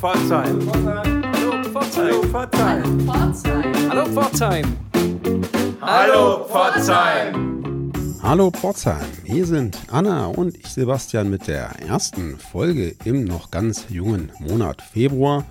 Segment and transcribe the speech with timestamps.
[0.00, 0.58] Pforzheim.
[0.72, 2.32] Hallo Pforzheim.
[3.90, 4.76] Hallo Pforzheim.
[5.82, 7.92] Hallo Pforzheim.
[8.22, 13.88] Hallo Pforzheim, hier sind Anna und ich Sebastian mit der ersten Folge im noch ganz
[13.90, 15.44] jungen Monat Februar.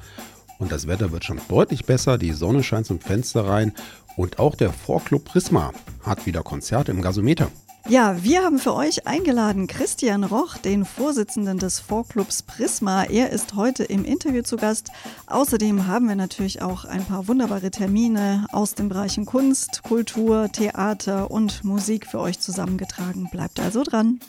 [0.58, 3.74] Und das Wetter wird schon deutlich besser, die Sonne scheint zum Fenster rein
[4.18, 7.52] und auch der Vorclub Prisma hat wieder Konzerte im Gasometer.
[7.88, 13.06] Ja, wir haben für euch eingeladen Christian Roch, den Vorsitzenden des Vorclubs Prisma.
[13.06, 14.92] Er ist heute im Interview zu Gast.
[15.26, 21.32] Außerdem haben wir natürlich auch ein paar wunderbare Termine aus den Bereichen Kunst, Kultur, Theater
[21.32, 23.30] und Musik für euch zusammengetragen.
[23.32, 24.20] Bleibt also dran.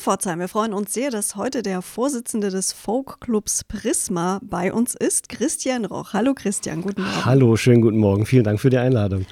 [0.00, 5.28] Pforzheim, wir freuen uns sehr, dass heute der Vorsitzende des Folkclubs Prisma bei uns ist,
[5.28, 6.12] Christian Roch.
[6.12, 7.24] Hallo Christian, guten Morgen.
[7.24, 8.26] Hallo, schönen guten Morgen.
[8.26, 9.26] Vielen Dank für die Einladung.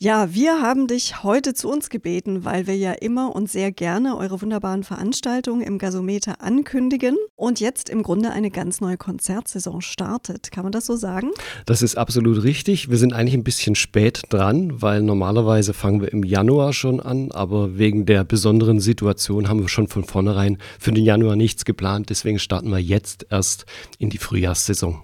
[0.00, 4.18] Ja, wir haben dich heute zu uns gebeten, weil wir ja immer und sehr gerne
[4.18, 10.50] eure wunderbaren Veranstaltungen im Gasometer ankündigen und jetzt im Grunde eine ganz neue Konzertsaison startet.
[10.50, 11.30] Kann man das so sagen?
[11.64, 12.90] Das ist absolut richtig.
[12.90, 17.30] Wir sind eigentlich ein bisschen spät dran, weil normalerweise fangen wir im Januar schon an,
[17.30, 22.10] aber wegen der besonderen Situation haben wir schon von vornherein für den Januar nichts geplant.
[22.10, 23.64] Deswegen starten wir jetzt erst
[23.98, 25.02] in die Frühjahrssaison.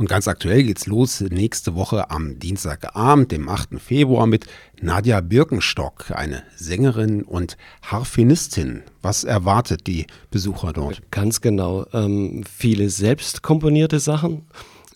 [0.00, 3.78] Und ganz aktuell geht's los nächste Woche am Dienstagabend, dem 8.
[3.78, 4.46] Februar, mit
[4.80, 8.82] Nadja Birkenstock, eine Sängerin und Harfenistin.
[9.02, 11.02] Was erwartet die Besucher dort?
[11.10, 11.84] Ganz genau.
[11.92, 14.46] Ähm, viele selbst komponierte Sachen,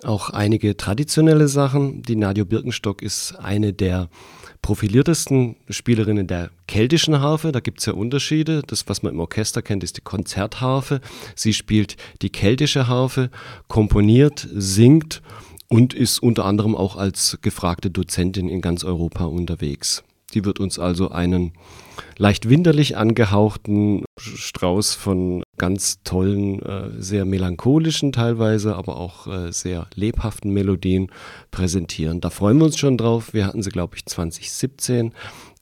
[0.02, 2.00] auch einige traditionelle Sachen.
[2.00, 4.08] Die Nadja Birkenstock ist eine der
[4.65, 7.53] profiliertesten Spielerinnen der keltischen Harfe.
[7.53, 8.62] Da gibt es ja Unterschiede.
[8.67, 11.03] Das, was man im Orchester kennt, ist die Konzertharfe.
[11.37, 13.29] Sie spielt die keltische Harfe,
[13.69, 15.21] komponiert, singt
[15.69, 20.03] und ist unter anderem auch als gefragte Dozentin in ganz Europa unterwegs.
[20.33, 21.53] Die wird uns also einen
[22.17, 29.87] leicht winterlich angehauchten Strauß von ganz tollen, äh, sehr melancholischen teilweise, aber auch äh, sehr
[29.94, 31.10] lebhaften Melodien
[31.50, 32.21] präsentieren.
[32.21, 33.34] Da freuen wir uns schon drauf.
[33.34, 35.12] Wir hatten sie, glaube ich, 2017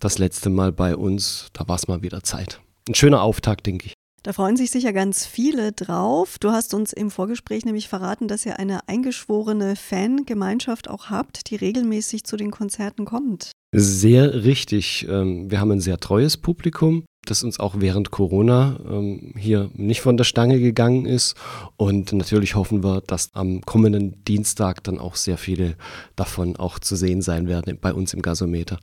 [0.00, 1.48] das letzte Mal bei uns.
[1.53, 2.60] Da war es mal wieder Zeit.
[2.88, 3.94] Ein schöner Auftakt, denke ich.
[4.22, 6.38] Da freuen sich sicher ganz viele drauf.
[6.38, 11.56] Du hast uns im Vorgespräch nämlich verraten, dass ihr eine eingeschworene Fangemeinschaft auch habt, die
[11.56, 13.50] regelmäßig zu den Konzerten kommt.
[13.75, 15.06] Sehr richtig.
[15.09, 20.03] Ähm, wir haben ein sehr treues Publikum, das uns auch während Corona ähm, hier nicht
[20.03, 21.37] von der Stange gegangen ist.
[21.78, 25.77] Und natürlich hoffen wir, dass am kommenden Dienstag dann auch sehr viele
[26.16, 28.78] davon auch zu sehen sein werden bei uns im Gasometer.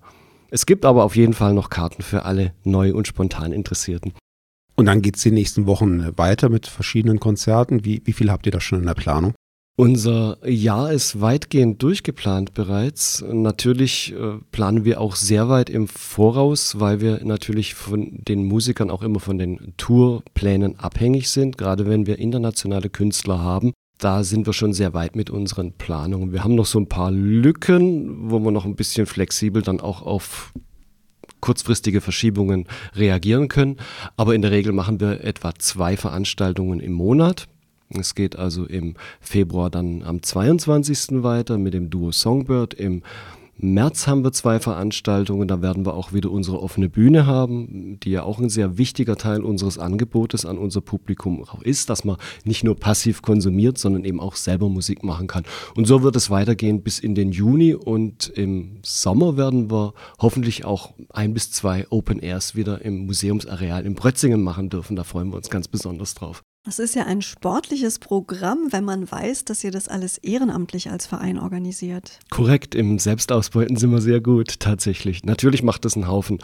[0.49, 4.13] Es gibt aber auf jeden Fall noch Karten für alle neu und spontan Interessierten.
[4.75, 7.85] Und dann geht es die nächsten Wochen weiter mit verschiedenen Konzerten.
[7.85, 9.35] Wie, wie viel habt ihr da schon in der Planung?
[9.79, 13.23] Unser Jahr ist weitgehend durchgeplant bereits.
[13.25, 18.89] Natürlich äh, planen wir auch sehr weit im Voraus, weil wir natürlich von den Musikern
[18.89, 23.71] auch immer von den Tourplänen abhängig sind, gerade wenn wir internationale Künstler haben.
[23.99, 26.33] Da sind wir schon sehr weit mit unseren Planungen.
[26.33, 30.01] Wir haben noch so ein paar Lücken, wo wir noch ein bisschen flexibel dann auch
[30.01, 30.51] auf
[31.39, 33.77] kurzfristige Verschiebungen reagieren können.
[34.17, 37.47] Aber in der Regel machen wir etwa zwei Veranstaltungen im Monat.
[37.97, 41.23] Es geht also im Februar dann am 22.
[41.23, 42.75] weiter mit dem Duo Songbird.
[42.75, 43.01] Im
[43.61, 48.11] März haben wir zwei Veranstaltungen, da werden wir auch wieder unsere offene Bühne haben, die
[48.11, 52.63] ja auch ein sehr wichtiger Teil unseres Angebotes an unser Publikum ist, dass man nicht
[52.63, 55.43] nur passiv konsumiert, sondern eben auch selber Musik machen kann.
[55.75, 60.63] Und so wird es weitergehen bis in den Juni und im Sommer werden wir hoffentlich
[60.63, 64.95] auch ein bis zwei Open Airs wieder im Museumsareal in Brötzingen machen dürfen.
[64.95, 66.43] Da freuen wir uns ganz besonders drauf.
[66.69, 71.07] Es ist ja ein sportliches Programm, wenn man weiß, dass ihr das alles ehrenamtlich als
[71.07, 72.19] Verein organisiert.
[72.29, 75.23] Korrekt, im Selbstausbeuten sind wir sehr gut, tatsächlich.
[75.23, 76.37] Natürlich macht das einen Haufen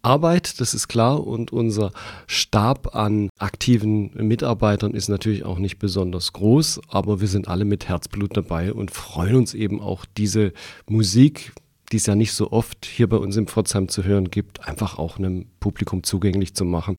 [0.00, 1.90] Arbeit, das ist klar, und unser
[2.28, 7.88] Stab an aktiven Mitarbeitern ist natürlich auch nicht besonders groß, aber wir sind alle mit
[7.88, 10.52] Herzblut dabei und freuen uns eben auch diese
[10.88, 11.54] Musik,
[11.90, 14.96] die es ja nicht so oft hier bei uns im Pforzheim zu hören gibt, einfach
[14.96, 16.94] auch einem Publikum zugänglich zu machen.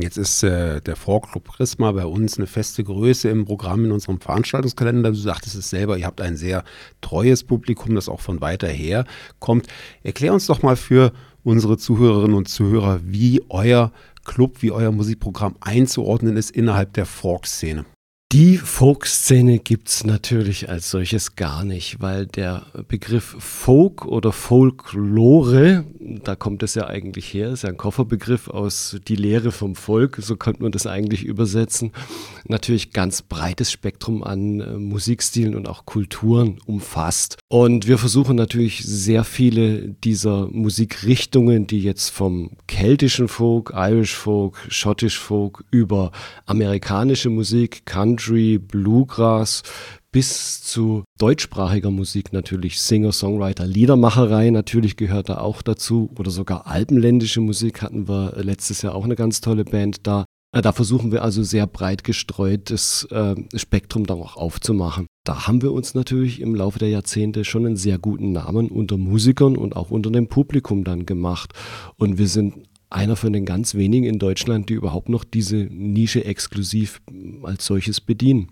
[0.00, 4.20] Jetzt ist äh, der Vorclub Prisma bei uns eine feste Größe im Programm in unserem
[4.20, 5.10] Veranstaltungskalender.
[5.10, 6.62] Du sagtest es selber, ihr habt ein sehr
[7.00, 9.04] treues Publikum, das auch von weiter her
[9.40, 9.66] kommt.
[10.04, 11.12] Erklär uns doch mal für
[11.42, 13.92] unsere Zuhörerinnen und Zuhörer, wie euer
[14.24, 17.84] Club, wie euer Musikprogramm einzuordnen ist innerhalb der Folk-Szene.
[18.30, 25.86] Die Folk-Szene gibt es natürlich als solches gar nicht, weil der Begriff Folk oder Folklore
[26.24, 30.18] da kommt es ja eigentlich her, ist ja ein Kofferbegriff aus die Lehre vom Volk,
[30.20, 31.92] so könnte man das eigentlich übersetzen.
[32.46, 37.36] Natürlich ganz breites Spektrum an äh, Musikstilen und auch Kulturen umfasst.
[37.48, 44.56] Und wir versuchen natürlich sehr viele dieser Musikrichtungen, die jetzt vom keltischen Folk, Irish Folk,
[44.68, 46.12] Schottisch Folk über
[46.46, 48.17] amerikanische Musik, Country,
[48.58, 49.62] Bluegrass
[50.10, 56.66] bis zu deutschsprachiger Musik natürlich, Singer, Songwriter, Liedermacherei natürlich gehört da auch dazu oder sogar
[56.66, 60.24] alpenländische Musik hatten wir letztes Jahr auch eine ganz tolle Band da.
[60.52, 65.06] Äh, da versuchen wir also sehr breit gestreutes äh, Spektrum dann auch aufzumachen.
[65.24, 68.96] Da haben wir uns natürlich im Laufe der Jahrzehnte schon einen sehr guten Namen unter
[68.96, 71.52] Musikern und auch unter dem Publikum dann gemacht.
[71.96, 76.24] Und wir sind einer von den ganz wenigen in Deutschland, die überhaupt noch diese Nische
[76.24, 77.00] exklusiv
[77.42, 78.48] als solches bedienen.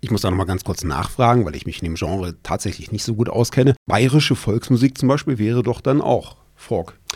[0.00, 3.04] Ich muss da nochmal ganz kurz nachfragen, weil ich mich in dem Genre tatsächlich nicht
[3.04, 3.74] so gut auskenne.
[3.86, 6.36] Bayerische Volksmusik zum Beispiel wäre doch dann auch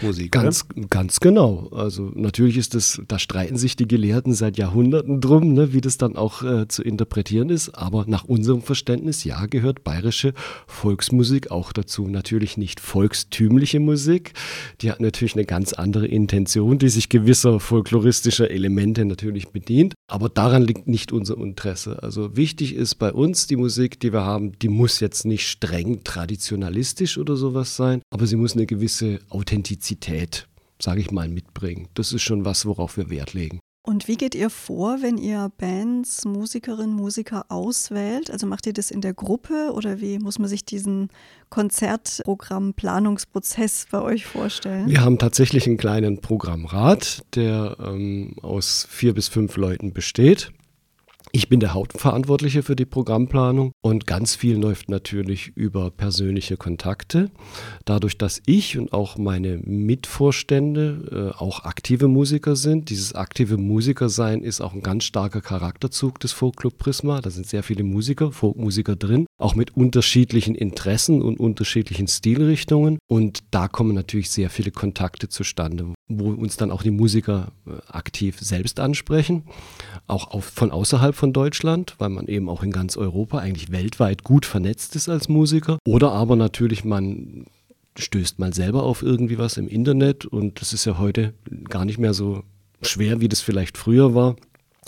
[0.02, 0.32] Folkmusik.
[0.32, 0.87] Ganz, oder?
[0.88, 1.69] ganz genau.
[1.72, 5.96] Also natürlich ist das, da streiten sich die Gelehrten seit Jahrhunderten drum, ne, wie das
[5.99, 7.70] dann auch äh, zu interpretieren ist.
[7.70, 10.34] Aber nach unserem Verständnis, ja, gehört bayerische
[10.66, 12.06] Volksmusik auch dazu.
[12.08, 14.32] Natürlich nicht volkstümliche Musik.
[14.81, 19.94] Die hat natürlich eine ganz andere Intention, die sich gewisser folkloristischer Elemente natürlich bedient.
[20.08, 22.02] Aber daran liegt nicht unser Interesse.
[22.02, 26.04] Also wichtig ist bei uns die Musik, die wir haben, die muss jetzt nicht streng
[26.04, 29.91] traditionalistisch oder sowas sein, aber sie muss eine gewisse Authentizität,
[30.80, 31.88] sage ich mal, mitbringen.
[31.94, 33.58] Das ist schon was, worauf wir Wert legen.
[33.84, 38.30] Und wie geht ihr vor, wenn ihr Bands, Musikerinnen, Musiker auswählt?
[38.30, 41.08] Also macht ihr das in der Gruppe oder wie muss man sich diesen
[41.50, 44.88] Konzertprogramm-Planungsprozess bei euch vorstellen?
[44.88, 50.52] Wir haben tatsächlich einen kleinen Programmrat, der ähm, aus vier bis fünf Leuten besteht.
[51.34, 57.31] Ich bin der Hauptverantwortliche für die Programmplanung und ganz viel läuft natürlich über persönliche Kontakte.
[57.87, 64.43] Dadurch, dass ich und auch meine Mitvorstände äh, auch aktive Musiker sind, dieses aktive Musikersein
[64.43, 67.23] ist auch ein ganz starker Charakterzug des Folkclub Prisma.
[67.23, 72.99] Da sind sehr viele Musiker, Folkmusiker drin, auch mit unterschiedlichen Interessen und unterschiedlichen Stilrichtungen.
[73.08, 77.70] Und da kommen natürlich sehr viele Kontakte zustande, wo uns dann auch die Musiker äh,
[77.88, 79.44] aktiv selbst ansprechen,
[80.06, 84.24] auch auf, von außerhalb von Deutschland, weil man eben auch in ganz Europa eigentlich weltweit
[84.24, 85.78] gut vernetzt ist als Musiker.
[85.86, 87.44] Oder aber natürlich man
[87.96, 91.32] stößt mal selber auf irgendwie was im Internet und das ist ja heute
[91.69, 92.42] gar nicht mehr so
[92.80, 94.34] schwer, wie das vielleicht früher war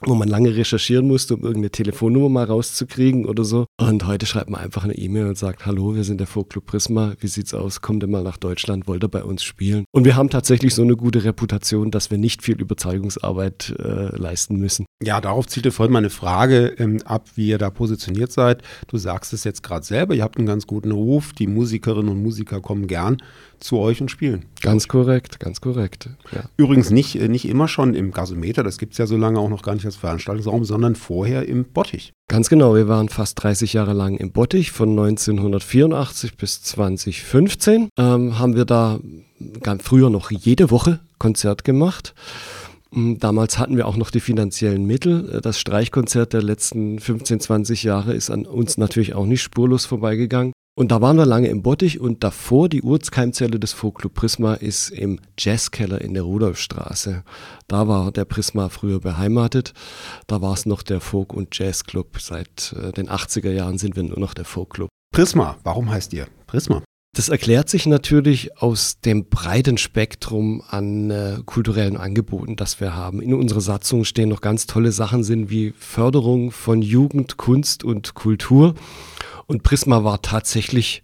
[0.03, 3.67] wo man lange recherchieren musste, um irgendeine Telefonnummer mal rauszukriegen oder so.
[3.81, 7.15] Und heute schreibt man einfach eine E-Mail und sagt, hallo, wir sind der Folkclub Prisma,
[7.21, 7.81] wie sieht's aus?
[7.81, 9.85] Kommt ihr mal nach Deutschland, wollt ihr bei uns spielen?
[9.93, 14.57] Und wir haben tatsächlich so eine gute Reputation, dass wir nicht viel Überzeugungsarbeit äh, leisten
[14.57, 14.85] müssen.
[15.03, 18.63] Ja, darauf zielte vorhin meine Frage ähm, ab, wie ihr da positioniert seid.
[18.89, 22.23] Du sagst es jetzt gerade selber, ihr habt einen ganz guten Ruf, die Musikerinnen und
[22.23, 23.19] Musiker kommen gern
[23.61, 24.47] zu euch und spielen.
[24.61, 26.09] Ganz korrekt, ganz korrekt.
[26.33, 26.45] Ja.
[26.57, 29.49] Übrigens nicht, äh, nicht immer schon im Gasometer, das gibt es ja so lange auch
[29.49, 32.13] noch gar nicht als Veranstaltungsraum, sondern vorher im Bottich.
[32.29, 38.39] Ganz genau, wir waren fast 30 Jahre lang im Bottich, von 1984 bis 2015 ähm,
[38.39, 38.99] haben wir da
[39.61, 42.15] ganz früher noch jede Woche Konzert gemacht.
[42.91, 45.41] Mm, damals hatten wir auch noch die finanziellen Mittel.
[45.43, 50.53] Das Streichkonzert der letzten 15, 20 Jahre ist an uns natürlich auch nicht spurlos vorbeigegangen.
[50.77, 54.91] Und da waren wir lange im Bottich und davor die Urzkeimzelle des Folklub Prisma ist
[54.91, 57.23] im Jazzkeller in der Rudolfstraße.
[57.69, 59.73] Da war der Prisma früher beheimatet.
[60.27, 62.21] Da war es noch der Folk- und Jazzclub.
[62.21, 64.89] Seit äh, den 80er Jahren sind wir nur noch der Folkclub.
[65.15, 66.83] Prisma, warum heißt ihr Prisma?
[67.17, 73.23] Das erklärt sich natürlich aus dem breiten Spektrum an äh, kulturellen Angeboten, das wir haben.
[73.23, 78.15] In unserer Satzung stehen noch ganz tolle Sachen sind wie Förderung von Jugend, Kunst und
[78.15, 78.75] Kultur.
[79.47, 81.03] Und Prisma war tatsächlich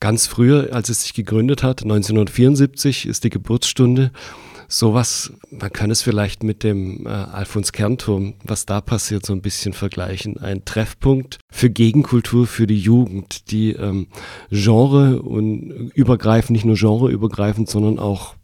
[0.00, 4.12] ganz früher, als es sich gegründet hat, 1974 ist die Geburtsstunde.
[4.68, 9.42] Sowas, man kann es vielleicht mit dem äh, Alfons Kernturm, was da passiert, so ein
[9.42, 10.38] bisschen vergleichen.
[10.38, 14.08] Ein Treffpunkt für Gegenkultur für die Jugend, die ähm,
[14.50, 18.34] Genre und übergreifend, nicht nur genreübergreifend, sondern auch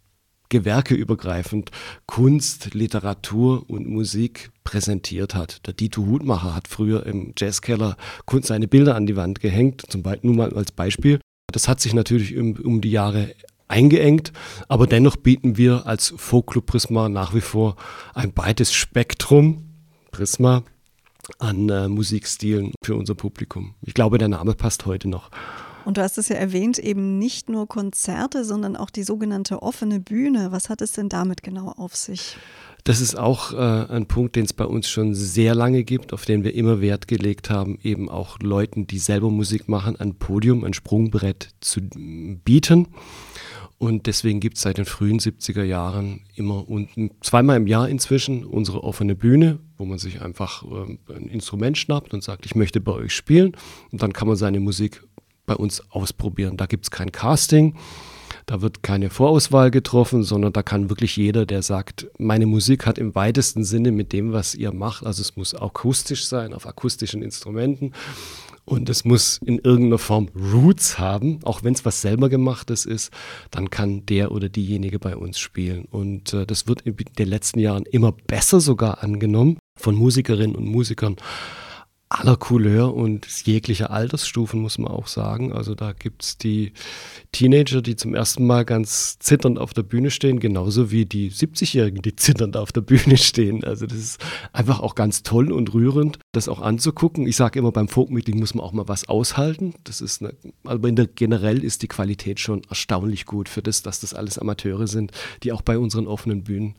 [0.50, 1.70] gewerkeübergreifend
[2.06, 5.66] Kunst, Literatur und Musik präsentiert hat.
[5.66, 10.02] Der Dito Hutmacher hat früher im Jazzkeller Kunst seine Bilder an die Wand gehängt, zum
[10.02, 11.20] Beispiel nur mal als Beispiel.
[11.50, 13.34] Das hat sich natürlich um, um die Jahre
[13.68, 14.32] eingeengt,
[14.68, 17.76] aber dennoch bieten wir als Folkclub Prisma nach wie vor
[18.14, 19.64] ein breites Spektrum
[20.10, 20.64] Prisma
[21.38, 23.74] an äh, Musikstilen für unser Publikum.
[23.82, 25.30] Ich glaube, der Name passt heute noch.
[25.90, 29.98] Und du hast es ja erwähnt, eben nicht nur Konzerte, sondern auch die sogenannte offene
[29.98, 30.52] Bühne.
[30.52, 32.36] Was hat es denn damit genau auf sich?
[32.84, 36.24] Das ist auch äh, ein Punkt, den es bei uns schon sehr lange gibt, auf
[36.24, 40.62] den wir immer Wert gelegt haben, eben auch Leuten, die selber Musik machen, ein Podium,
[40.62, 41.80] ein Sprungbrett zu
[42.44, 42.86] bieten.
[43.82, 46.90] Und deswegen gibt es seit den frühen 70er Jahren immer und
[47.22, 52.12] zweimal im Jahr inzwischen unsere offene Bühne, wo man sich einfach äh, ein Instrument schnappt
[52.12, 53.56] und sagt, ich möchte bei euch spielen.
[53.90, 55.02] Und dann kann man seine Musik
[55.50, 56.56] bei uns ausprobieren.
[56.56, 57.74] Da gibt es kein Casting.
[58.46, 62.98] Da wird keine Vorauswahl getroffen, sondern da kann wirklich jeder, der sagt, meine Musik hat
[62.98, 67.22] im weitesten Sinne mit dem, was ihr macht, also es muss akustisch sein, auf akustischen
[67.22, 67.92] Instrumenten
[68.64, 73.12] und es muss in irgendeiner Form Roots haben, auch wenn es was selber gemachtes ist,
[73.50, 75.86] dann kann der oder diejenige bei uns spielen.
[75.90, 80.66] Und äh, das wird in den letzten Jahren immer besser sogar angenommen von Musikerinnen und
[80.66, 81.16] Musikern
[82.10, 85.52] aller Couleur und jeglicher Altersstufen, muss man auch sagen.
[85.52, 86.72] Also da gibt es die
[87.30, 92.02] Teenager, die zum ersten Mal ganz zitternd auf der Bühne stehen, genauso wie die 70-Jährigen,
[92.02, 93.62] die zitternd auf der Bühne stehen.
[93.62, 97.28] Also das ist einfach auch ganz toll und rührend, das auch anzugucken.
[97.28, 99.74] Ich sage immer, beim Folkmeeting muss man auch mal was aushalten.
[99.84, 103.84] Das ist eine, aber in der, generell ist die Qualität schon erstaunlich gut für das,
[103.84, 105.12] dass das alles Amateure sind,
[105.44, 106.74] die auch bei unseren offenen Bühnen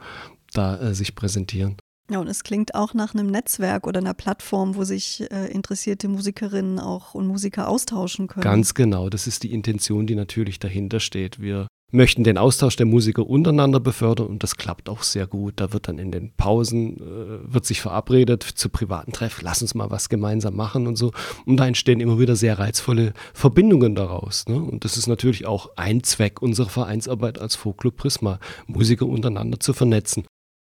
[0.53, 1.77] da äh, sich präsentieren.
[2.11, 6.09] Ja, und es klingt auch nach einem Netzwerk oder einer Plattform, wo sich äh, interessierte
[6.09, 8.43] Musikerinnen auch und Musiker austauschen können.
[8.43, 11.39] Ganz genau, das ist die Intention, die natürlich dahinter steht.
[11.39, 15.53] Wir möchten den Austausch der Musiker untereinander befördern und das klappt auch sehr gut.
[15.57, 19.73] Da wird dann in den Pausen, äh, wird sich verabredet zu privaten Treffen, lass uns
[19.73, 21.11] mal was gemeinsam machen und so.
[21.45, 24.45] Und da entstehen immer wieder sehr reizvolle Verbindungen daraus.
[24.49, 24.55] Ne?
[24.55, 29.71] Und das ist natürlich auch ein Zweck unserer Vereinsarbeit als Folklub Prisma, Musiker untereinander zu
[29.71, 30.25] vernetzen.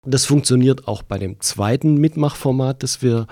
[0.06, 3.26] Das funktioniert auch bei dem zweiten Mitmachformat, das wir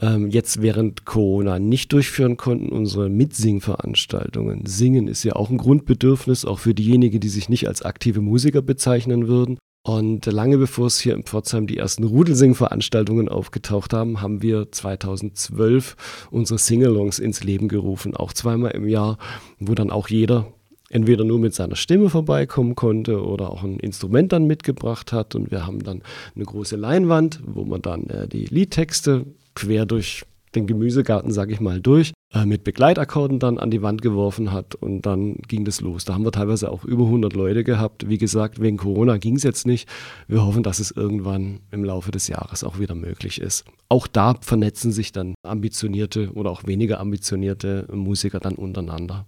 [0.00, 4.64] ähm, jetzt während Corona nicht durchführen konnten, unsere Mitsingveranstaltungen.
[4.64, 8.62] Singen ist ja auch ein Grundbedürfnis, auch für diejenigen, die sich nicht als aktive Musiker
[8.62, 9.58] bezeichnen würden.
[9.86, 16.28] Und lange bevor es hier in Pforzheim die ersten Rudelsing-Veranstaltungen aufgetaucht haben, haben wir 2012
[16.30, 19.18] unsere Singalongs ins Leben gerufen, auch zweimal im Jahr,
[19.58, 20.52] wo dann auch jeder
[20.90, 25.34] entweder nur mit seiner Stimme vorbeikommen konnte oder auch ein Instrument dann mitgebracht hat.
[25.34, 26.02] Und wir haben dann
[26.34, 31.60] eine große Leinwand, wo man dann äh, die Liedtexte quer durch den Gemüsegarten, sage ich
[31.60, 35.80] mal, durch, äh, mit Begleitakkorden dann an die Wand geworfen hat und dann ging das
[35.80, 36.04] los.
[36.04, 38.08] Da haben wir teilweise auch über 100 Leute gehabt.
[38.08, 39.88] Wie gesagt, wegen Corona ging es jetzt nicht.
[40.26, 43.64] Wir hoffen, dass es irgendwann im Laufe des Jahres auch wieder möglich ist.
[43.88, 49.26] Auch da vernetzen sich dann ambitionierte oder auch weniger ambitionierte Musiker dann untereinander.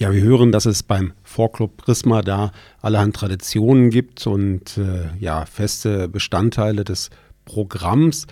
[0.00, 5.44] Ja, wir hören, dass es beim Vorclub Prisma da allerhand Traditionen gibt und äh, ja,
[5.44, 7.10] feste Bestandteile des
[7.44, 8.26] Programms.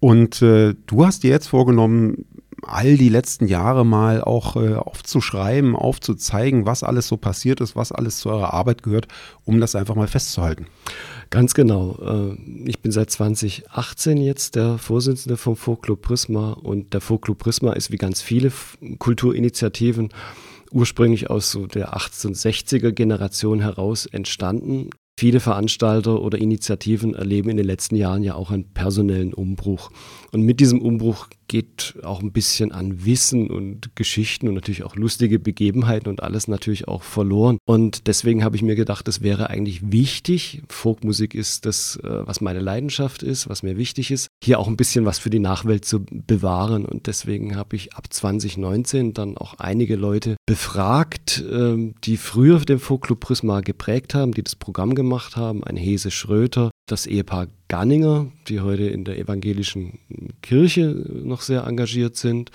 [0.00, 2.26] Und äh, du hast dir jetzt vorgenommen,
[2.66, 7.92] all die letzten Jahre mal auch äh, aufzuschreiben, aufzuzeigen, was alles so passiert ist, was
[7.92, 9.08] alles zu eurer Arbeit gehört,
[9.44, 10.66] um das einfach mal festzuhalten.
[11.30, 11.98] Ganz genau.
[12.02, 17.72] Äh, ich bin seit 2018 jetzt der Vorsitzende vom Folklub Prisma und der Folklub Prisma
[17.72, 18.52] ist wie ganz viele
[18.98, 20.10] Kulturinitiativen
[20.72, 24.90] ursprünglich aus so der 1860er Generation heraus entstanden.
[25.16, 29.90] Viele Veranstalter oder Initiativen erleben in den letzten Jahren ja auch einen personellen Umbruch.
[30.32, 34.96] Und mit diesem Umbruch geht auch ein bisschen an Wissen und Geschichten und natürlich auch
[34.96, 37.58] lustige Begebenheiten und alles natürlich auch verloren.
[37.64, 42.40] Und deswegen habe ich mir gedacht, es wäre eigentlich wichtig, Folkmusik ist das, äh, was
[42.40, 45.84] meine Leidenschaft ist, was mir wichtig ist, hier auch ein bisschen was für die Nachwelt
[45.84, 46.84] zu bewahren.
[46.86, 52.80] Und deswegen habe ich ab 2019 dann auch einige Leute befragt, ähm, die früher den
[52.80, 55.03] Folklub Prisma geprägt haben, die das Programm gemacht
[55.36, 55.64] haben.
[55.64, 59.98] Ein Hese Schröter, das Ehepaar Ganninger, die heute in der evangelischen
[60.42, 60.84] Kirche
[61.24, 62.50] noch sehr engagiert sind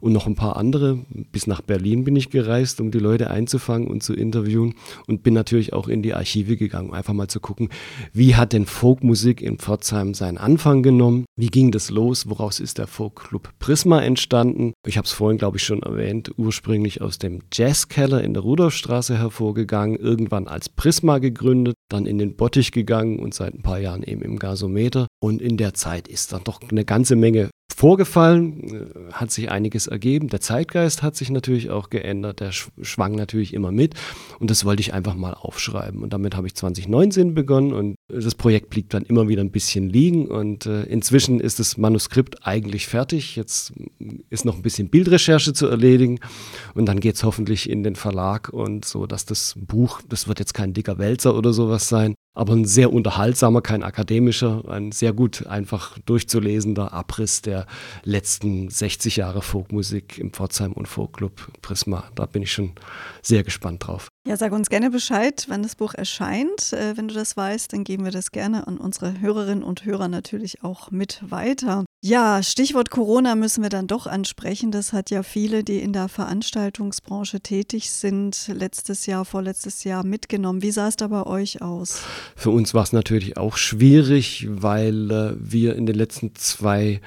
[0.00, 1.04] und noch ein paar andere.
[1.32, 4.74] Bis nach Berlin bin ich gereist, um die Leute einzufangen und zu interviewen
[5.08, 7.70] und bin natürlich auch in die Archive gegangen, um einfach mal zu gucken,
[8.12, 11.24] wie hat denn Folkmusik in Pforzheim seinen Anfang genommen?
[11.36, 12.28] Wie ging das los?
[12.28, 14.74] Woraus ist der Folkclub Prisma entstanden?
[14.86, 19.18] Ich habe es vorhin, glaube ich, schon erwähnt, ursprünglich aus dem Jazzkeller in der Rudolfstraße
[19.18, 24.02] hervorgegangen, irgendwann als Prisma gegründet, dann in den Bottich gegangen und seit ein paar Jahren
[24.04, 25.06] eben im Gas Gasometer.
[25.20, 28.62] Und in der Zeit ist dann doch eine ganze Menge vorgefallen,
[29.08, 30.28] äh, hat sich einiges ergeben.
[30.28, 33.94] Der Zeitgeist hat sich natürlich auch geändert, der schwang natürlich immer mit
[34.38, 36.02] und das wollte ich einfach mal aufschreiben.
[36.02, 39.88] Und damit habe ich 2019 begonnen und das Projekt blieb dann immer wieder ein bisschen
[39.88, 43.36] liegen und äh, inzwischen ist das Manuskript eigentlich fertig.
[43.36, 43.72] Jetzt
[44.28, 46.20] ist noch ein bisschen Bildrecherche zu erledigen
[46.74, 50.38] und dann geht es hoffentlich in den Verlag und so, dass das Buch, das wird
[50.40, 55.12] jetzt kein dicker Wälzer oder sowas sein, aber ein sehr unterhaltsamer, kein akademischer, ein sehr
[55.12, 57.66] gut einfach durchzulesender Abriss der
[58.04, 62.04] letzten 60 Jahre Folkmusik im Pforzheim und Folkclub Prisma.
[62.14, 62.72] Da bin ich schon
[63.22, 64.11] sehr gespannt drauf.
[64.24, 66.72] Ja, sag uns gerne Bescheid, wann das Buch erscheint.
[66.72, 70.06] Äh, wenn du das weißt, dann geben wir das gerne an unsere Hörerinnen und Hörer
[70.06, 71.84] natürlich auch mit weiter.
[72.04, 74.70] Ja, Stichwort Corona müssen wir dann doch ansprechen.
[74.70, 80.62] Das hat ja viele, die in der Veranstaltungsbranche tätig sind, letztes Jahr, vorletztes Jahr mitgenommen.
[80.62, 82.02] Wie sah es da bei euch aus?
[82.36, 87.00] Für uns war es natürlich auch schwierig, weil äh, wir in den letzten zwei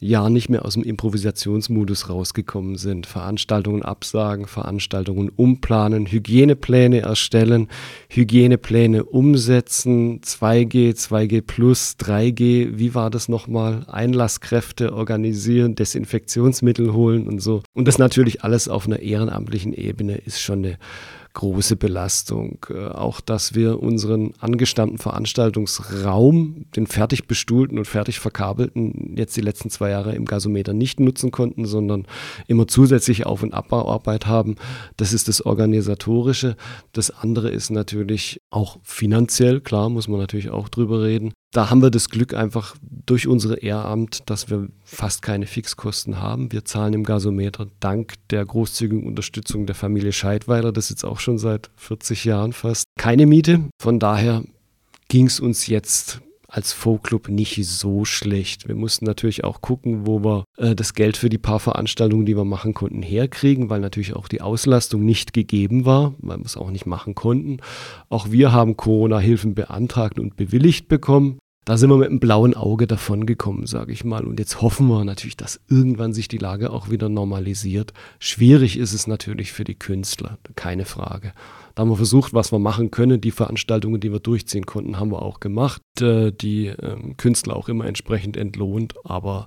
[0.00, 3.06] Jahr nicht mehr aus dem Improvisationsmodus rausgekommen sind.
[3.06, 7.68] Veranstaltungen absagen, Veranstaltungen umplanen, Hygienepläne erstellen,
[8.08, 13.84] Hygienepläne umsetzen, 2G, 2G plus, 3G, wie war das nochmal?
[13.88, 17.62] Einlasskräfte organisieren, Desinfektionsmittel holen und so.
[17.74, 20.78] Und das natürlich alles auf einer ehrenamtlichen Ebene ist schon eine
[21.34, 22.58] große Belastung.
[22.70, 29.40] Äh, auch, dass wir unseren angestammten Veranstaltungsraum, den fertig bestuhlten und fertig verkabelten, jetzt die
[29.40, 32.06] letzten zwei Jahre im Gasometer nicht nutzen konnten, sondern
[32.46, 34.56] immer zusätzlich Auf- und Abbauarbeit haben.
[34.96, 36.56] Das ist das Organisatorische.
[36.92, 41.82] Das andere ist natürlich auch finanziell, klar, muss man natürlich auch drüber reden da haben
[41.82, 46.52] wir das Glück einfach durch unsere Ehramt, dass wir fast keine Fixkosten haben.
[46.52, 51.38] Wir zahlen im Gasometer dank der großzügigen Unterstützung der Familie Scheidweiler, das jetzt auch schon
[51.38, 53.60] seit 40 Jahren fast, keine Miete.
[53.80, 54.44] Von daher
[55.08, 58.66] ging es uns jetzt als Folkclub nicht so schlecht.
[58.66, 62.36] Wir mussten natürlich auch gucken, wo wir äh, das Geld für die paar Veranstaltungen, die
[62.36, 66.56] wir machen konnten, herkriegen, weil natürlich auch die Auslastung nicht gegeben war, weil wir es
[66.56, 67.58] auch nicht machen konnten.
[68.08, 71.38] Auch wir haben Corona-Hilfen beantragt und bewilligt bekommen.
[71.68, 74.24] Da sind wir mit einem blauen Auge davongekommen, sage ich mal.
[74.24, 77.92] Und jetzt hoffen wir natürlich, dass irgendwann sich die Lage auch wieder normalisiert.
[78.18, 81.34] Schwierig ist es natürlich für die Künstler, keine Frage.
[81.78, 83.20] Da haben wir versucht, was wir machen können.
[83.20, 85.80] Die Veranstaltungen, die wir durchziehen konnten, haben wir auch gemacht.
[86.00, 89.46] Äh, die ähm, Künstler auch immer entsprechend entlohnt, aber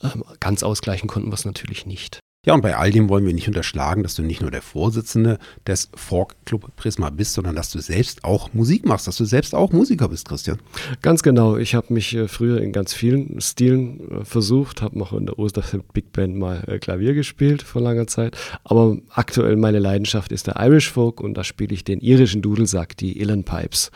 [0.00, 2.20] ähm, ganz ausgleichen konnten wir es natürlich nicht.
[2.46, 5.40] Ja, und bei all dem wollen wir nicht unterschlagen, dass du nicht nur der Vorsitzende
[5.66, 9.52] des Folk Club Prisma bist, sondern dass du selbst auch Musik machst, dass du selbst
[9.52, 10.60] auch Musiker bist, Christian.
[11.02, 11.56] Ganz genau.
[11.56, 15.40] Ich habe mich äh, früher in ganz vielen Stilen äh, versucht, habe noch in der
[15.40, 18.36] Osterfeld Big Band mal äh, Klavier gespielt vor langer Zeit.
[18.62, 22.96] Aber aktuell meine Leidenschaft ist der Irish Folk und da spiele ich den irischen Dudelsack,
[22.96, 23.90] die Illen Pipes.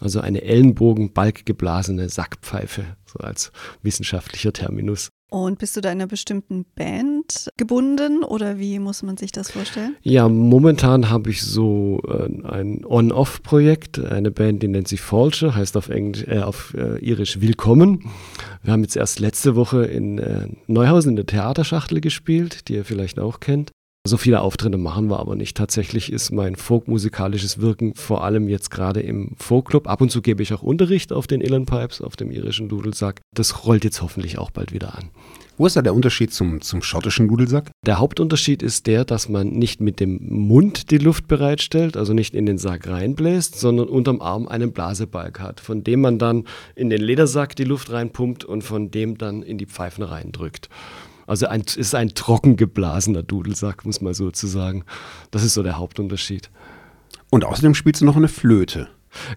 [0.00, 3.50] Also eine ellenbogen-balkgeblasene Sackpfeife, so als
[3.82, 5.08] wissenschaftlicher Terminus.
[5.30, 9.50] Und bist du da in einer bestimmten Band gebunden oder wie muss man sich das
[9.50, 9.94] vorstellen?
[10.00, 15.76] Ja, momentan habe ich so äh, ein On-Off-Projekt, eine Band, die nennt sich Falsche, heißt
[15.76, 18.10] auf, Englisch, äh, auf äh, Irisch Willkommen.
[18.62, 22.86] Wir haben jetzt erst letzte Woche in äh, Neuhausen in der Theaterschachtel gespielt, die ihr
[22.86, 23.70] vielleicht auch kennt.
[24.08, 25.54] So viele Auftritte machen wir aber nicht.
[25.54, 29.86] Tatsächlich ist mein folkmusikalisches Wirken vor allem jetzt gerade im Folkclub.
[29.86, 33.20] Ab und zu gebe ich auch Unterricht auf den Illen Pipes, auf dem irischen Dudelsack.
[33.34, 35.10] Das rollt jetzt hoffentlich auch bald wieder an.
[35.58, 37.70] Wo ist da der Unterschied zum, zum schottischen Dudelsack?
[37.84, 42.34] Der Hauptunterschied ist der, dass man nicht mit dem Mund die Luft bereitstellt, also nicht
[42.34, 46.44] in den Sack reinbläst, sondern unterm Arm einen Blasebalg hat, von dem man dann
[46.76, 50.70] in den Ledersack die Luft reinpumpt und von dem dann in die Pfeifen reindrückt.
[51.28, 54.84] Also ein, ist ein trocken geblasener Dudelsack, muss man sozusagen.
[55.30, 56.50] Das ist so der Hauptunterschied.
[57.30, 58.88] Und außerdem spielst du noch eine Flöte.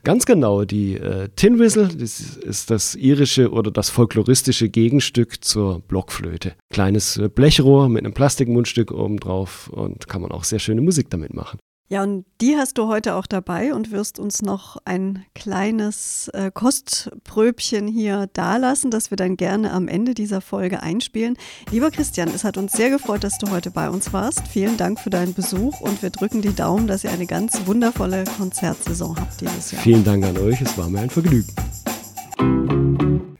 [0.03, 5.81] Ganz genau, die äh, Tin Whistle das ist das irische oder das folkloristische Gegenstück zur
[5.81, 6.53] Blockflöte.
[6.71, 11.09] Kleines äh, Blechrohr mit einem Plastikmundstück oben drauf und kann man auch sehr schöne Musik
[11.09, 11.59] damit machen.
[11.91, 16.49] Ja, und die hast du heute auch dabei und wirst uns noch ein kleines äh,
[16.49, 21.35] Kostpröbchen hier dalassen, das wir dann gerne am Ende dieser Folge einspielen.
[21.69, 24.47] Lieber Christian, es hat uns sehr gefreut, dass du heute bei uns warst.
[24.47, 28.23] Vielen Dank für deinen Besuch und wir drücken die Daumen, dass ihr eine ganz wundervolle
[28.37, 29.81] Konzertsaison habt dieses Jahr.
[29.81, 31.53] Vielen Dank an euch, es war mir ein Vergnügen.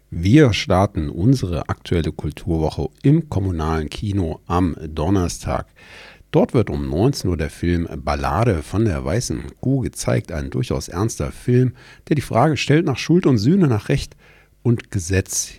[0.10, 5.68] Wir starten unsere aktuelle Kulturwoche im kommunalen Kino am Donnerstag.
[6.32, 10.88] Dort wird um 19 Uhr der Film Ballade von der weißen Kuh gezeigt, ein durchaus
[10.88, 11.74] ernster Film,
[12.08, 14.16] der die Frage stellt nach Schuld und Sühne, nach Recht
[14.64, 15.52] und Gesetz.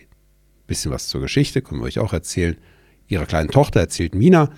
[0.66, 2.56] Bisschen was zur Geschichte können wir euch auch erzählen.
[3.06, 4.48] Ihrer kleinen Tochter erzählt Mina,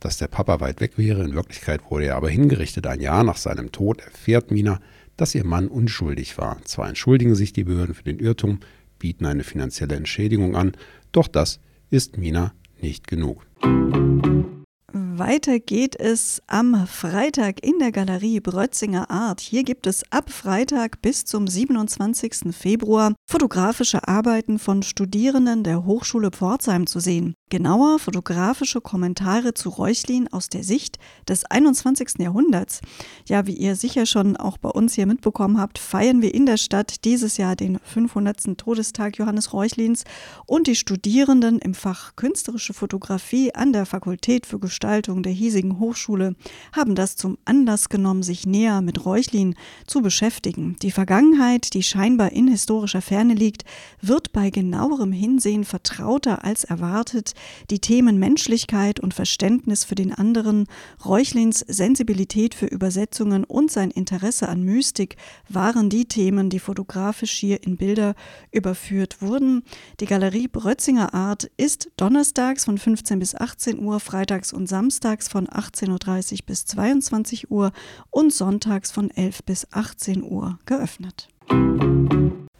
[0.00, 1.24] dass der Papa weit weg wäre.
[1.24, 2.86] In Wirklichkeit wurde er aber hingerichtet.
[2.86, 4.80] Ein Jahr nach seinem Tod erfährt Mina,
[5.16, 6.58] dass ihr Mann unschuldig war.
[6.64, 8.60] Zwar entschuldigen sich die Behörden für den Irrtum,
[8.98, 10.72] bieten eine finanzielle Entschädigung an,
[11.10, 13.46] doch das ist Mina nicht genug.
[14.96, 19.40] Weiter geht es am Freitag in der Galerie Brötzinger Art.
[19.40, 22.54] Hier gibt es ab Freitag bis zum 27.
[22.56, 27.34] Februar fotografische Arbeiten von Studierenden der Hochschule Pforzheim zu sehen.
[27.54, 32.18] Genauer fotografische Kommentare zu Reuchlin aus der Sicht des 21.
[32.18, 32.80] Jahrhunderts.
[33.28, 36.56] Ja, wie ihr sicher schon auch bei uns hier mitbekommen habt, feiern wir in der
[36.56, 38.58] Stadt dieses Jahr den 500.
[38.58, 40.02] Todestag Johannes Reuchlins
[40.46, 46.34] und die Studierenden im Fach Künstlerische Fotografie an der Fakultät für Gestaltung der hiesigen Hochschule
[46.72, 49.54] haben das zum Anlass genommen, sich näher mit Reuchlin
[49.86, 50.74] zu beschäftigen.
[50.82, 53.62] Die Vergangenheit, die scheinbar in historischer Ferne liegt,
[54.00, 57.34] wird bei genauerem Hinsehen vertrauter als erwartet.
[57.70, 60.66] Die Themen Menschlichkeit und Verständnis für den anderen,
[61.04, 65.16] Reuchlins Sensibilität für Übersetzungen und sein Interesse an Mystik
[65.48, 68.14] waren die Themen, die fotografisch hier in Bilder
[68.50, 69.62] überführt wurden.
[70.00, 75.46] Die Galerie Brötzinger Art ist donnerstags von 15 bis 18 Uhr, freitags und samstags von
[75.46, 77.72] 18.30 Uhr bis 22 Uhr
[78.10, 81.28] und sonntags von 11 bis 18 Uhr geöffnet.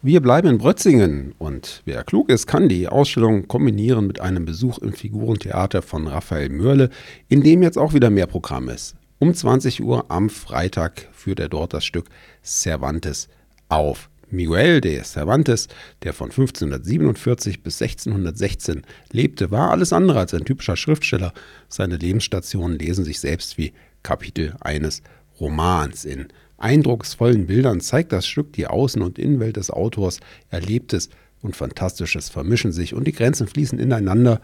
[0.07, 4.77] Wir bleiben in Brötzingen und wer klug ist, kann die Ausstellung kombinieren mit einem Besuch
[4.77, 6.91] im Figurentheater von Raphael Mörle,
[7.27, 8.93] in dem jetzt auch wieder mehr Programm ist.
[9.17, 12.05] Um 20 Uhr am Freitag führt er dort das Stück
[12.43, 13.29] Cervantes
[13.67, 14.11] auf.
[14.29, 15.69] Miguel de Cervantes,
[16.03, 21.33] der von 1547 bis 1616 lebte, war alles andere als ein typischer Schriftsteller.
[21.67, 25.01] Seine Lebensstationen lesen sich selbst wie Kapitel eines
[25.39, 30.19] Romans in eindrucksvollen Bildern zeigt das Stück die Außen- und Innenwelt des Autors.
[30.49, 31.09] Erlebtes
[31.41, 34.41] und Fantastisches vermischen sich und die Grenzen fließen ineinander.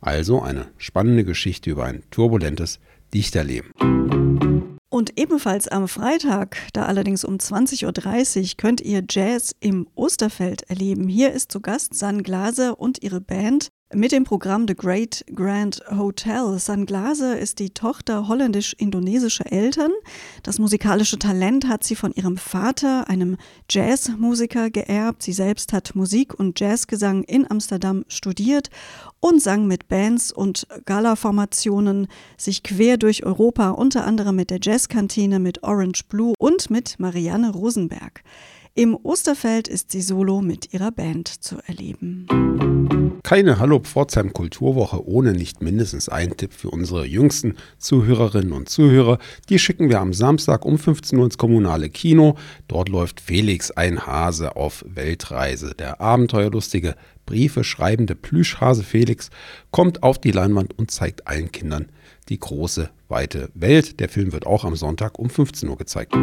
[0.00, 2.78] Also eine spannende Geschichte über ein turbulentes
[3.12, 3.72] Dichterleben.
[4.90, 7.84] Und ebenfalls am Freitag, da allerdings um 20.30
[8.40, 11.08] Uhr, könnt ihr Jazz im Osterfeld erleben.
[11.08, 13.68] Hier ist zu Gast San Glaser und ihre Band.
[13.94, 16.58] Mit dem Programm The Great Grand Hotel.
[16.58, 19.92] San Glaser ist die Tochter holländisch-indonesischer Eltern.
[20.42, 23.38] Das musikalische Talent hat sie von ihrem Vater, einem
[23.70, 25.22] Jazzmusiker, geerbt.
[25.22, 28.68] Sie selbst hat Musik und Jazzgesang in Amsterdam studiert
[29.20, 35.38] und sang mit Bands und Gala-Formationen sich quer durch Europa, unter anderem mit der Jazzkantine,
[35.38, 38.22] mit Orange Blue und mit Marianne Rosenberg.
[38.74, 42.26] Im Osterfeld ist sie solo mit ihrer Band zu erleben.
[43.22, 49.18] Keine Hallo Pforzheim Kulturwoche ohne nicht mindestens einen Tipp für unsere jüngsten Zuhörerinnen und Zuhörer.
[49.48, 52.36] Die schicken wir am Samstag um 15 Uhr ins kommunale Kino.
[52.68, 55.74] Dort läuft Felix ein Hase auf Weltreise.
[55.78, 56.94] Der abenteuerlustige,
[57.26, 59.30] Briefe schreibende Plüschhase Felix
[59.70, 61.86] kommt auf die Leinwand und zeigt allen Kindern
[62.28, 64.00] die große, weite Welt.
[64.00, 66.14] Der Film wird auch am Sonntag um 15 Uhr gezeigt.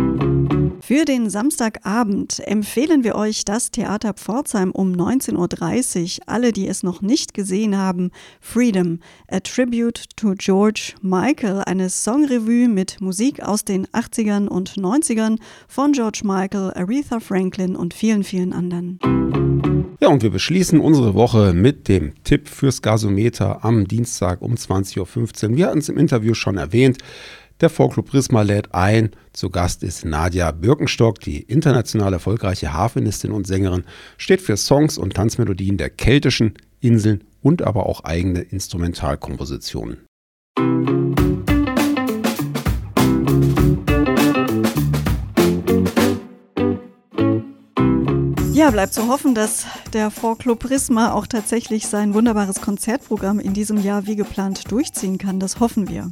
[0.82, 6.24] Für den Samstagabend empfehlen wir euch das Theater Pforzheim um 19.30 Uhr.
[6.28, 12.68] Alle, die es noch nicht gesehen haben, Freedom, a Tribute to George Michael, eine Songrevue
[12.68, 18.54] mit Musik aus den 80ern und 90ern von George Michael, Aretha Franklin und vielen, vielen
[18.54, 19.00] anderen.
[20.02, 25.00] Ja, und wir beschließen unsere Woche mit dem Tipp fürs Gasometer am Dienstag um 20.15
[25.50, 25.58] Uhr.
[25.58, 26.98] Wir hatten es im Interview schon erwähnt.
[27.62, 29.12] Der Vorclub Prisma lädt ein.
[29.32, 33.86] Zu Gast ist Nadja Birkenstock, die international erfolgreiche Harfenistin und Sängerin,
[34.18, 40.00] steht für Songs und Tanzmelodien der keltischen Inseln und aber auch eigene Instrumentalkompositionen.
[48.52, 53.82] Ja, bleibt zu hoffen, dass der Vorclub Prisma auch tatsächlich sein wunderbares Konzertprogramm in diesem
[53.82, 55.40] Jahr wie geplant durchziehen kann.
[55.40, 56.12] Das hoffen wir.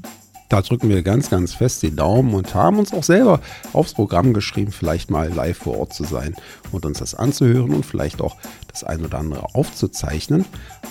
[0.54, 3.40] Da drücken wir ganz, ganz fest die Daumen und haben uns auch selber
[3.74, 6.36] aufs Programm geschrieben, vielleicht mal live vor Ort zu sein
[6.72, 8.38] und uns das anzuhören und vielleicht auch
[8.68, 10.46] das ein oder andere aufzuzeichnen.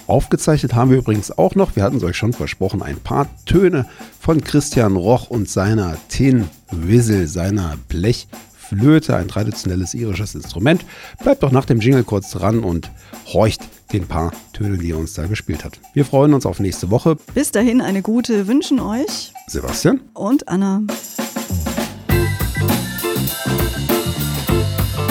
[0.08, 3.86] Aufgezeichnet haben wir übrigens auch noch, wir hatten es euch schon versprochen, ein paar Töne
[4.18, 8.26] von Christian Roch und seiner Tin Whistle, seiner Blech
[8.72, 10.84] Flöte, ein traditionelles irisches Instrument.
[11.22, 12.90] Bleibt doch nach dem Jingle kurz dran und
[13.26, 13.60] horcht
[13.92, 15.78] den paar Töne, die er uns da gespielt hat.
[15.92, 17.16] Wir freuen uns auf nächste Woche.
[17.34, 20.82] Bis dahin eine gute wünschen euch Sebastian und Anna.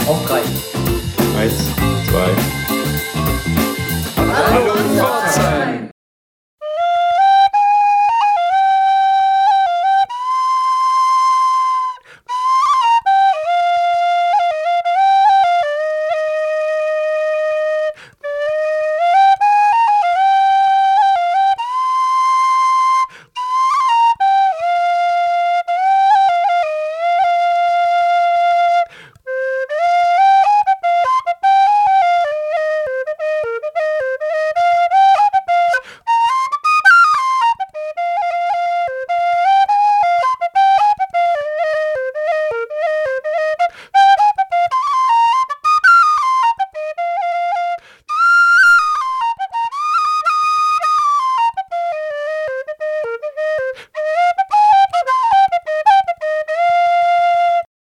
[0.08, 0.42] Auf drei.
[1.38, 1.54] Eins,
[2.10, 2.32] zwei.
[4.18, 5.91] Hallo Pforzheim!